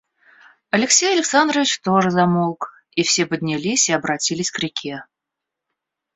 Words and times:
Алексей 0.71 1.13
Александрович 1.13 1.79
тоже 1.79 2.09
замолк, 2.09 2.73
и 2.95 3.03
все 3.03 3.27
поднялись 3.27 3.87
и 3.87 3.93
обратились 3.93 4.49
к 4.49 4.57
реке. 4.57 5.03